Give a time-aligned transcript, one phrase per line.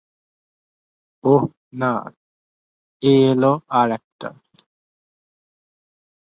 [1.23, 1.43] ওহ,
[1.73, 1.91] না,
[3.03, 4.29] এই এলো আর একটা!